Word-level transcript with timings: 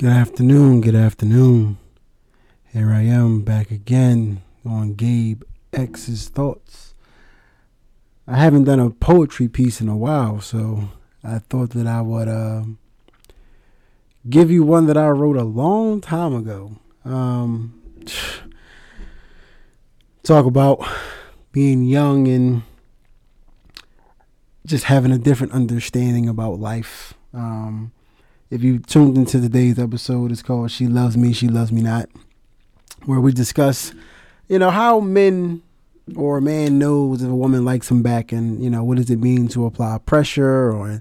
Good 0.00 0.12
afternoon, 0.12 0.80
good 0.80 0.94
afternoon. 0.94 1.76
Here 2.72 2.90
I 2.90 3.02
am 3.02 3.42
back 3.42 3.70
again 3.70 4.40
on 4.64 4.94
Gabe 4.94 5.42
X's 5.74 6.30
Thoughts. 6.30 6.94
I 8.26 8.38
haven't 8.38 8.64
done 8.64 8.80
a 8.80 8.88
poetry 8.88 9.46
piece 9.46 9.78
in 9.78 9.90
a 9.90 9.96
while, 9.98 10.40
so 10.40 10.88
I 11.22 11.40
thought 11.40 11.72
that 11.72 11.86
I 11.86 12.00
would 12.00 12.28
uh, 12.28 12.62
give 14.26 14.50
you 14.50 14.64
one 14.64 14.86
that 14.86 14.96
I 14.96 15.10
wrote 15.10 15.36
a 15.36 15.44
long 15.44 16.00
time 16.00 16.34
ago. 16.34 16.76
Um, 17.04 17.78
talk 20.22 20.46
about 20.46 20.82
being 21.52 21.84
young 21.84 22.26
and 22.26 22.62
just 24.64 24.84
having 24.84 25.12
a 25.12 25.18
different 25.18 25.52
understanding 25.52 26.26
about 26.26 26.58
life. 26.58 27.12
Um, 27.34 27.92
if 28.50 28.64
you 28.64 28.80
tuned 28.80 29.16
into 29.16 29.40
today's 29.40 29.78
episode, 29.78 30.32
it's 30.32 30.42
called 30.42 30.72
She 30.72 30.88
Loves 30.88 31.16
Me, 31.16 31.32
She 31.32 31.46
Loves 31.46 31.70
Me 31.70 31.82
Not, 31.82 32.08
where 33.04 33.20
we 33.20 33.32
discuss, 33.32 33.92
you 34.48 34.58
know, 34.58 34.70
how 34.70 34.98
men 34.98 35.62
or 36.16 36.38
a 36.38 36.42
man 36.42 36.76
knows 36.78 37.22
if 37.22 37.30
a 37.30 37.34
woman 37.34 37.64
likes 37.64 37.88
him 37.88 38.02
back 38.02 38.32
and, 38.32 38.62
you 38.62 38.68
know, 38.68 38.82
what 38.82 38.96
does 38.96 39.08
it 39.08 39.20
mean 39.20 39.46
to 39.48 39.66
apply 39.66 39.98
pressure 39.98 40.72
or, 40.72 41.00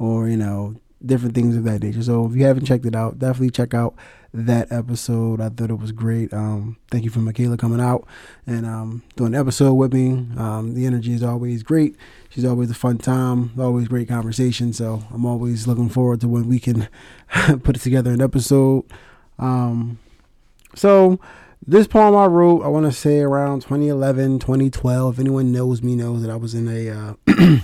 or, 0.00 0.28
you 0.28 0.36
know, 0.36 0.74
different 1.04 1.34
things 1.34 1.56
of 1.56 1.64
that 1.64 1.82
nature. 1.82 2.02
So 2.02 2.26
if 2.26 2.34
you 2.34 2.44
haven't 2.44 2.64
checked 2.64 2.86
it 2.86 2.94
out, 2.94 3.18
definitely 3.18 3.50
check 3.50 3.74
out 3.74 3.94
that 4.34 4.70
episode. 4.70 5.40
I 5.40 5.48
thought 5.48 5.70
it 5.70 5.78
was 5.78 5.92
great. 5.92 6.32
Um, 6.32 6.76
thank 6.90 7.04
you 7.04 7.10
for 7.10 7.20
Michaela 7.20 7.56
coming 7.56 7.80
out 7.80 8.06
and 8.46 8.66
um, 8.66 9.02
doing 9.16 9.32
the 9.32 9.38
episode 9.38 9.74
with 9.74 9.92
me. 9.92 10.10
Um, 10.36 10.74
the 10.74 10.86
energy 10.86 11.12
is 11.12 11.22
always 11.22 11.62
great. 11.62 11.96
She's 12.28 12.44
always 12.44 12.70
a 12.70 12.74
fun 12.74 12.98
time, 12.98 13.52
always 13.58 13.88
great 13.88 14.08
conversation. 14.08 14.72
So 14.72 15.04
I'm 15.12 15.24
always 15.24 15.66
looking 15.66 15.88
forward 15.88 16.20
to 16.22 16.28
when 16.28 16.48
we 16.48 16.58
can 16.58 16.88
put 17.62 17.80
together 17.80 18.10
an 18.10 18.20
episode. 18.20 18.84
Um, 19.38 19.98
so 20.74 21.18
this 21.66 21.86
poem 21.86 22.14
I 22.14 22.26
wrote, 22.26 22.62
I 22.62 22.68
want 22.68 22.86
to 22.86 22.92
say 22.92 23.20
around 23.20 23.62
2011, 23.62 24.40
2012. 24.40 25.14
If 25.14 25.20
anyone 25.20 25.52
knows 25.52 25.82
me, 25.82 25.96
knows 25.96 26.22
that 26.22 26.30
I 26.30 26.36
was 26.36 26.54
in 26.54 26.68
a, 26.68 26.90
uh, 26.90 27.14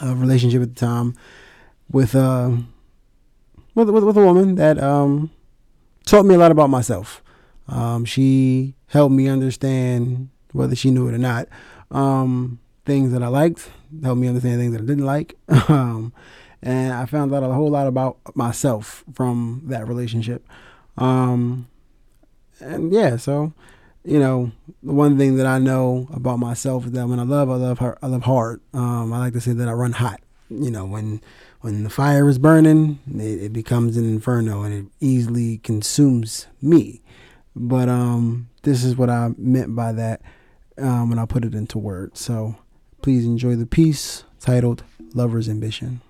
a 0.00 0.14
relationship 0.14 0.62
at 0.62 0.74
the 0.74 0.80
time 0.80 1.14
with 1.90 2.14
uh 2.14 2.50
with 3.74 3.90
with, 3.90 4.04
with 4.04 4.16
a 4.16 4.24
woman 4.24 4.54
that 4.56 4.82
um 4.82 5.30
taught 6.04 6.24
me 6.24 6.34
a 6.34 6.38
lot 6.38 6.50
about 6.50 6.70
myself. 6.70 7.22
Um, 7.68 8.04
she 8.04 8.74
helped 8.88 9.14
me 9.14 9.28
understand 9.28 10.28
whether 10.52 10.76
she 10.76 10.90
knew 10.90 11.08
it 11.08 11.14
or 11.14 11.18
not. 11.18 11.48
Um, 11.90 12.60
things 12.84 13.12
that 13.12 13.22
I 13.22 13.26
liked, 13.26 13.70
helped 14.02 14.20
me 14.20 14.28
understand 14.28 14.60
things 14.60 14.72
that 14.72 14.82
I 14.82 14.86
didn't 14.86 15.04
like. 15.04 15.36
um, 15.68 16.12
and 16.62 16.92
I 16.92 17.06
found 17.06 17.34
out 17.34 17.42
a 17.42 17.52
whole 17.52 17.70
lot 17.70 17.86
about 17.86 18.18
myself 18.34 19.04
from 19.12 19.62
that 19.66 19.86
relationship. 19.88 20.46
Um, 20.96 21.66
and 22.60 22.92
yeah, 22.92 23.16
so 23.16 23.52
you 24.04 24.20
know, 24.20 24.52
the 24.84 24.92
one 24.92 25.18
thing 25.18 25.36
that 25.36 25.46
I 25.46 25.58
know 25.58 26.06
about 26.12 26.38
myself 26.38 26.86
is 26.86 26.92
that 26.92 27.08
when 27.08 27.18
I 27.18 27.24
love, 27.24 27.50
I 27.50 27.56
love 27.56 27.80
her. 27.80 27.98
I 28.00 28.06
love 28.06 28.22
hard. 28.22 28.60
Um, 28.72 29.12
I 29.12 29.18
like 29.18 29.32
to 29.32 29.40
say 29.40 29.52
that 29.52 29.68
I 29.68 29.72
run 29.72 29.92
hot. 29.92 30.20
You 30.48 30.70
know, 30.70 30.84
when 30.86 31.20
when 31.60 31.84
the 31.84 31.90
fire 31.90 32.28
is 32.28 32.38
burning, 32.38 32.98
it, 33.14 33.44
it, 33.44 33.52
becomes 33.52 33.96
an 33.96 34.04
inferno 34.04 34.62
and 34.62 34.74
it 34.74 34.86
easily 35.00 35.58
consumes 35.58 36.46
me. 36.60 37.02
But 37.54 37.88
um, 37.88 38.48
this 38.62 38.84
is 38.84 38.96
what 38.96 39.10
I 39.10 39.30
meant 39.36 39.74
by 39.74 39.92
that 39.92 40.20
um, 40.78 41.08
when 41.08 41.18
I 41.18 41.26
put 41.26 41.44
it 41.44 41.54
into 41.54 41.78
words. 41.78 42.20
So 42.20 42.56
please 43.02 43.24
enjoy 43.24 43.56
the 43.56 43.66
piece 43.66 44.24
titled 44.40 44.84
Lover's 45.14 45.48
Ambition. 45.48 46.02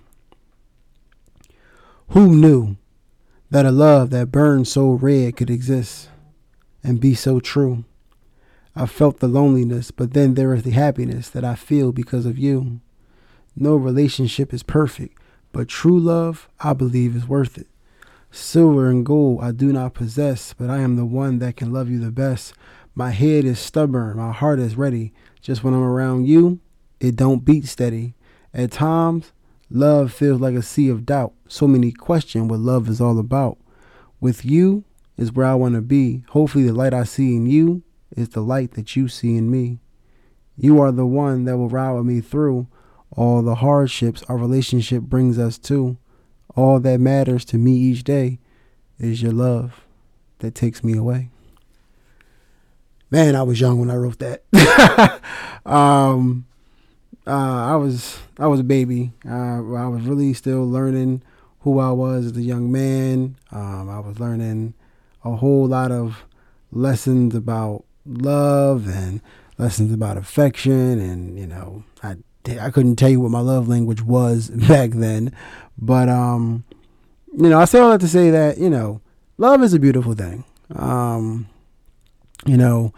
Who 2.09 2.35
knew 2.35 2.77
that 3.49 3.65
a 3.65 3.71
love 3.71 4.09
that 4.11 4.31
burned 4.31 4.67
so 4.67 4.91
red 4.91 5.37
could 5.37 5.49
exist 5.49 6.09
and 6.83 6.99
be 6.99 7.15
so 7.15 7.39
true? 7.39 7.85
I 8.75 8.85
felt 8.85 9.19
the 9.19 9.27
loneliness, 9.27 9.89
but 9.91 10.13
then 10.13 10.35
there 10.35 10.53
is 10.53 10.63
the 10.63 10.71
happiness 10.71 11.29
that 11.29 11.43
I 11.43 11.55
feel 11.55 11.91
because 11.91 12.25
of 12.25 12.37
you. 12.37 12.79
No 13.55 13.75
relationship 13.75 14.53
is 14.53 14.61
perfect, 14.61 15.16
but 15.57 15.67
true 15.67 15.99
love, 15.99 16.47
I 16.59 16.73
believe, 16.73 17.15
is 17.15 17.27
worth 17.27 17.57
it. 17.57 17.65
Silver 18.29 18.91
and 18.91 19.03
gold 19.03 19.39
I 19.41 19.49
do 19.49 19.73
not 19.73 19.95
possess, 19.95 20.53
but 20.53 20.69
I 20.69 20.81
am 20.81 20.97
the 20.97 21.03
one 21.03 21.39
that 21.39 21.55
can 21.55 21.73
love 21.73 21.89
you 21.89 21.99
the 21.99 22.11
best. 22.11 22.53
My 22.93 23.09
head 23.09 23.43
is 23.43 23.57
stubborn, 23.57 24.17
my 24.17 24.31
heart 24.31 24.59
is 24.59 24.75
ready. 24.75 25.13
Just 25.41 25.63
when 25.63 25.73
I'm 25.73 25.81
around 25.81 26.27
you, 26.27 26.59
it 26.99 27.15
don't 27.15 27.43
beat 27.43 27.65
steady. 27.65 28.13
At 28.53 28.71
times, 28.71 29.31
love 29.71 30.13
feels 30.13 30.39
like 30.39 30.53
a 30.53 30.61
sea 30.61 30.89
of 30.89 31.07
doubt. 31.07 31.33
So 31.47 31.67
many 31.67 31.91
question 31.91 32.47
what 32.47 32.59
love 32.59 32.87
is 32.87 33.01
all 33.01 33.17
about. 33.17 33.57
With 34.21 34.45
you 34.45 34.83
is 35.17 35.33
where 35.33 35.47
I 35.47 35.55
want 35.55 35.73
to 35.73 35.81
be. 35.81 36.23
Hopefully, 36.29 36.65
the 36.65 36.73
light 36.73 36.93
I 36.93 37.03
see 37.03 37.35
in 37.35 37.47
you 37.47 37.81
is 38.15 38.29
the 38.29 38.41
light 38.41 38.73
that 38.73 38.95
you 38.95 39.07
see 39.07 39.35
in 39.35 39.49
me. 39.49 39.79
You 40.55 40.79
are 40.79 40.91
the 40.91 41.07
one 41.07 41.45
that 41.45 41.57
will 41.57 41.67
ride 41.67 41.93
with 41.93 42.05
me 42.05 42.21
through 42.21 42.67
all 43.11 43.41
the 43.41 43.55
hardships 43.55 44.23
our 44.23 44.37
relationship 44.37 45.03
brings 45.03 45.37
us 45.39 45.57
to. 45.59 45.97
All 46.55 46.79
that 46.79 46.99
matters 46.99 47.45
to 47.45 47.57
me 47.57 47.73
each 47.73 48.03
day 48.03 48.39
is 48.99 49.21
your 49.21 49.31
love 49.31 49.85
that 50.39 50.55
takes 50.55 50.83
me 50.83 50.97
away. 50.97 51.29
Man, 53.09 53.35
I 53.35 53.43
was 53.43 53.61
young 53.61 53.79
when 53.79 53.89
I 53.89 53.95
wrote 53.95 54.19
that. 54.19 54.43
um, 55.65 56.45
uh, 57.25 57.71
I 57.73 57.75
was 57.75 58.19
I 58.39 58.47
was 58.47 58.59
a 58.59 58.65
baby. 58.65 59.13
Uh, 59.25 59.73
I 59.75 59.87
was 59.87 60.03
really 60.03 60.33
still 60.33 60.67
learning 60.67 61.23
who 61.61 61.79
I 61.79 61.91
was 61.91 62.27
as 62.27 62.37
a 62.37 62.41
young 62.41 62.71
man. 62.71 63.37
Um, 63.51 63.89
I 63.89 63.99
was 63.99 64.19
learning 64.19 64.73
a 65.23 65.35
whole 65.35 65.67
lot 65.67 65.91
of 65.91 66.25
lessons 66.71 67.35
about 67.35 67.83
love 68.05 68.87
and 68.87 69.21
lessons 69.57 69.93
about 69.93 70.17
affection, 70.17 70.99
and 70.99 71.37
you 71.37 71.47
know, 71.47 71.83
I 72.03 72.17
I 72.49 72.69
couldn't 72.69 72.95
tell 72.95 73.09
you 73.09 73.19
what 73.19 73.31
my 73.31 73.39
love 73.39 73.67
language 73.67 74.01
was 74.01 74.49
back 74.67 74.91
then, 74.91 75.33
but 75.77 76.09
um, 76.09 76.63
you 77.33 77.49
know, 77.49 77.59
I 77.59 77.65
say 77.65 77.79
all 77.79 77.91
that 77.91 78.01
to 78.01 78.07
say 78.07 78.29
that 78.29 78.57
you 78.57 78.69
know, 78.69 79.01
love 79.37 79.63
is 79.63 79.73
a 79.73 79.79
beautiful 79.79 80.13
thing. 80.13 80.43
Um, 80.75 81.47
you 82.45 82.57
know, 82.57 82.93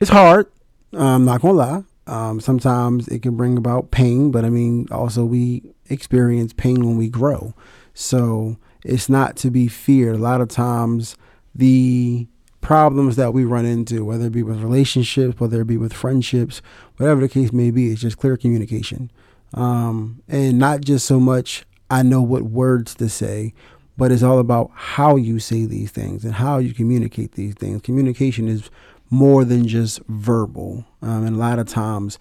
it's 0.00 0.10
hard. 0.10 0.46
I'm 0.92 1.24
not 1.24 1.40
gonna 1.40 1.54
lie. 1.54 1.84
Um, 2.06 2.40
sometimes 2.40 3.08
it 3.08 3.22
can 3.22 3.36
bring 3.36 3.56
about 3.56 3.90
pain, 3.90 4.30
but 4.30 4.44
I 4.44 4.50
mean, 4.50 4.86
also 4.90 5.24
we 5.24 5.62
experience 5.88 6.52
pain 6.52 6.86
when 6.86 6.96
we 6.96 7.08
grow. 7.08 7.54
So 7.94 8.56
it's 8.84 9.08
not 9.08 9.36
to 9.38 9.50
be 9.50 9.66
feared. 9.68 10.16
A 10.16 10.18
lot 10.18 10.40
of 10.40 10.48
times, 10.48 11.16
the 11.54 12.28
problems 12.66 13.14
that 13.14 13.32
we 13.32 13.44
run 13.44 13.64
into, 13.64 14.04
whether 14.04 14.26
it 14.26 14.32
be 14.32 14.42
with 14.42 14.60
relationships, 14.60 15.38
whether 15.38 15.60
it 15.60 15.68
be 15.68 15.76
with 15.76 15.92
friendships, 15.92 16.60
whatever 16.96 17.20
the 17.20 17.28
case 17.28 17.52
may 17.52 17.70
be, 17.70 17.92
it's 17.92 18.00
just 18.00 18.18
clear 18.18 18.36
communication. 18.36 19.08
Um, 19.54 20.20
and 20.26 20.58
not 20.58 20.80
just 20.80 21.06
so 21.06 21.20
much, 21.20 21.64
I 21.88 22.02
know 22.02 22.20
what 22.20 22.42
words 22.42 22.96
to 22.96 23.08
say, 23.08 23.54
but 23.96 24.10
it's 24.10 24.24
all 24.24 24.40
about 24.40 24.72
how 24.74 25.14
you 25.14 25.38
say 25.38 25.64
these 25.64 25.92
things 25.92 26.24
and 26.24 26.34
how 26.34 26.58
you 26.58 26.74
communicate 26.74 27.36
these 27.36 27.54
things. 27.54 27.82
Communication 27.82 28.48
is 28.48 28.68
more 29.10 29.44
than 29.44 29.68
just 29.68 30.00
verbal. 30.08 30.84
Um, 31.02 31.24
and 31.24 31.36
a 31.36 31.38
lot 31.38 31.60
of 31.60 31.68
times, 31.68 32.18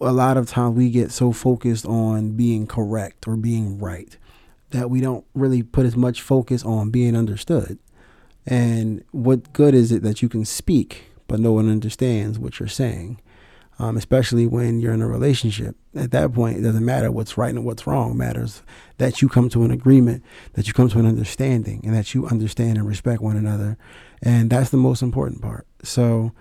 a 0.00 0.12
lot 0.12 0.38
of 0.38 0.48
times 0.48 0.78
we 0.78 0.88
get 0.88 1.12
so 1.12 1.30
focused 1.30 1.84
on 1.84 2.30
being 2.30 2.66
correct 2.66 3.28
or 3.28 3.36
being 3.36 3.78
right 3.78 4.16
that 4.70 4.88
we 4.88 5.02
don't 5.02 5.26
really 5.34 5.62
put 5.62 5.84
as 5.84 5.94
much 5.94 6.22
focus 6.22 6.64
on 6.64 6.88
being 6.88 7.14
understood. 7.14 7.78
And 8.50 9.04
what 9.10 9.52
good 9.52 9.74
is 9.74 9.92
it 9.92 10.02
that 10.04 10.22
you 10.22 10.28
can 10.30 10.46
speak, 10.46 11.04
but 11.26 11.38
no 11.38 11.52
one 11.52 11.70
understands 11.70 12.38
what 12.38 12.58
you're 12.58 12.66
saying? 12.66 13.20
Um, 13.78 13.98
especially 13.98 14.46
when 14.46 14.80
you're 14.80 14.94
in 14.94 15.02
a 15.02 15.06
relationship. 15.06 15.76
At 15.94 16.12
that 16.12 16.32
point, 16.32 16.56
it 16.56 16.62
doesn't 16.62 16.84
matter 16.84 17.12
what's 17.12 17.36
right 17.36 17.54
and 17.54 17.64
what's 17.66 17.86
wrong. 17.86 18.12
It 18.12 18.14
matters 18.14 18.62
that 18.96 19.20
you 19.20 19.28
come 19.28 19.50
to 19.50 19.64
an 19.64 19.70
agreement, 19.70 20.24
that 20.54 20.66
you 20.66 20.72
come 20.72 20.88
to 20.88 20.98
an 20.98 21.06
understanding, 21.06 21.82
and 21.84 21.94
that 21.94 22.14
you 22.14 22.26
understand 22.26 22.78
and 22.78 22.88
respect 22.88 23.20
one 23.20 23.36
another. 23.36 23.76
And 24.22 24.48
that's 24.48 24.70
the 24.70 24.78
most 24.78 25.02
important 25.02 25.42
part. 25.42 25.66
So, 25.82 26.32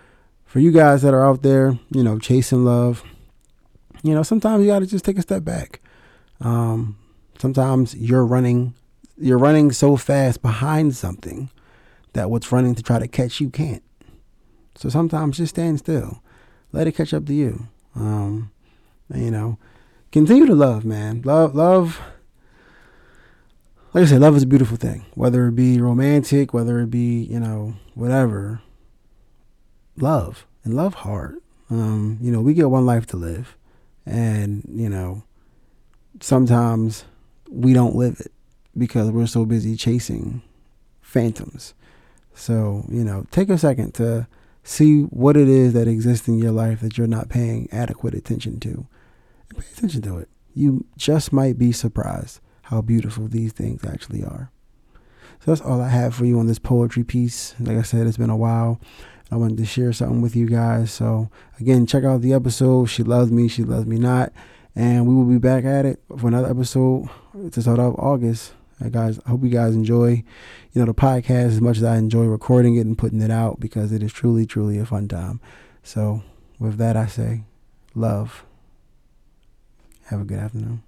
for 0.46 0.60
you 0.60 0.72
guys 0.72 1.02
that 1.02 1.14
are 1.14 1.28
out 1.28 1.44
there, 1.44 1.78
you 1.92 2.04
know, 2.04 2.20
chasing 2.20 2.64
love, 2.64 3.04
you 4.02 4.16
know, 4.16 4.24
sometimes 4.24 4.62
you 4.62 4.72
got 4.72 4.80
to 4.80 4.88
just 4.88 5.04
take 5.04 5.18
a 5.18 5.22
step 5.22 5.44
back. 5.44 5.82
Um, 6.40 6.98
sometimes 7.38 7.96
you're 7.96 8.26
running, 8.26 8.76
you're 9.18 9.38
running 9.38 9.74
so 9.74 9.98
fast 9.98 10.42
behind 10.42 10.96
something 10.96 11.50
that 12.14 12.30
what's 12.30 12.52
running 12.52 12.76
to 12.76 12.84
try 12.84 13.00
to 13.00 13.08
catch 13.08 13.40
you 13.40 13.50
can't. 13.50 13.84
So 14.76 14.90
sometimes 14.90 15.38
just 15.38 15.56
stand 15.56 15.80
still, 15.80 16.22
let 16.72 16.88
it 16.88 16.94
catch 16.94 17.14
up 17.14 17.26
to 17.26 17.34
you. 17.34 17.68
Um, 17.96 18.52
you 19.14 19.32
know, 19.32 19.58
continue 20.12 20.46
to 20.46 20.56
love, 20.56 20.86
man. 20.86 21.22
Love, 21.24 21.56
love. 21.56 22.00
Like 23.94 24.04
I 24.04 24.08
said, 24.08 24.22
love 24.22 24.36
is 24.36 24.44
a 24.44 24.48
beautiful 24.48 24.78
thing. 24.78 25.06
Whether 25.16 25.48
it 25.48 25.56
be 25.56 25.82
romantic, 25.82 26.54
whether 26.54 26.80
it 26.80 26.92
be 26.92 27.24
you 27.24 27.40
know 27.40 27.74
whatever. 27.96 28.62
Love 29.96 30.46
and 30.64 30.76
love 30.76 30.94
hard. 30.94 31.38
Um, 31.72 32.20
you 32.22 32.32
know, 32.32 32.42
we 32.42 32.54
get 32.54 32.70
one 32.70 32.86
life 32.86 33.08
to 33.08 33.18
live, 33.18 33.58
and 34.06 34.64
you 34.72 34.90
know, 34.90 35.24
sometimes 36.22 37.06
we 37.50 37.74
don't 37.74 37.96
live 37.96 38.20
it 38.20 38.32
because 38.78 39.10
we're 39.10 39.26
so 39.26 39.46
busy 39.46 39.76
chasing 39.76 40.44
phantoms. 41.02 41.74
So, 42.38 42.86
you 42.88 43.04
know, 43.04 43.26
take 43.32 43.50
a 43.50 43.58
second 43.58 43.96
to 43.96 44.28
see 44.64 45.04
what 45.04 45.36
it 45.36 45.50
is 45.50 45.74
that 45.74 45.88
exists 45.88 46.28
in 46.28 46.38
your 46.38 46.52
life 46.52 46.82
that 46.82 46.98
you're 46.98 47.08
not 47.08 47.30
paying 47.30 47.68
adequate 47.72 48.14
attention 48.14 48.60
to. 48.60 48.86
And 49.50 49.58
pay 49.58 49.66
attention 49.76 50.02
to 50.04 50.18
it. 50.20 50.30
You 50.54 50.86
just 50.98 51.34
might 51.34 51.58
be 51.58 51.72
surprised 51.72 52.40
how 52.64 52.82
beautiful 52.82 53.28
these 53.28 53.54
things 53.54 53.84
actually 53.84 54.24
are. 54.24 54.52
So 55.40 55.52
that's 55.52 55.62
all 55.62 55.82
I 55.82 55.90
have 55.90 56.14
for 56.16 56.26
you 56.26 56.40
on 56.40 56.48
this 56.48 56.60
poetry 56.60 57.04
piece. 57.04 57.56
Like 57.60 57.78
I 57.78 57.82
said, 57.82 58.06
it's 58.06 58.18
been 58.18 58.30
a 58.30 58.38
while. 58.38 58.80
I 59.32 59.36
wanted 59.36 59.58
to 59.58 59.66
share 59.66 59.92
something 59.92 60.22
with 60.22 60.36
you 60.36 60.48
guys. 60.48 60.92
So 60.92 61.30
again, 61.60 61.86
check 61.86 62.04
out 62.04 62.22
the 62.22 62.34
episode. 62.34 62.86
She 62.86 63.04
loves 63.04 63.32
me, 63.32 63.48
she 63.48 63.64
loves 63.64 63.86
me 63.86 63.98
not. 63.98 64.32
And 64.76 65.08
we 65.08 65.16
will 65.16 65.26
be 65.26 65.40
back 65.40 65.66
at 65.66 65.86
it 65.86 66.00
for 66.18 66.28
another 66.28 66.50
episode 66.50 67.10
to 67.52 67.62
start 67.62 67.80
off 67.80 67.96
August. 67.98 68.54
Guys, 68.92 69.20
I 69.26 69.30
hope 69.32 69.44
you 69.44 69.50
guys 69.50 69.74
enjoy, 69.74 70.10
you 70.10 70.24
know, 70.76 70.86
the 70.86 70.94
podcast 70.94 71.48
as 71.48 71.62
much 71.62 71.78
as 71.78 71.84
I 71.84 71.98
enjoy 71.98 72.26
recording 72.26 72.76
it 72.76 72.86
and 72.86 72.98
putting 72.98 73.22
it 73.22 73.32
out 73.32 73.60
because 73.60 73.92
it 73.92 74.04
is 74.04 74.14
truly, 74.14 74.46
truly 74.46 74.78
a 74.78 74.86
fun 74.86 75.08
time. 75.08 75.42
So 75.84 76.24
with 76.60 76.78
that, 76.78 76.96
I 76.96 77.08
say 77.08 77.44
love. 77.96 78.46
Have 80.06 80.22
a 80.22 80.26
good 80.26 80.40
afternoon. 80.40 80.84